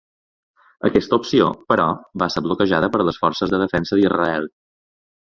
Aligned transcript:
Aquesta 0.87 1.17
opció, 1.19 1.49
però, 1.71 1.85
va 2.23 2.29
ser 2.37 2.43
bloquejada 2.45 2.89
per 2.97 3.03
les 3.11 3.21
Forces 3.25 3.53
de 3.53 3.61
Defensa 3.65 4.01
d'Israel. 4.01 4.49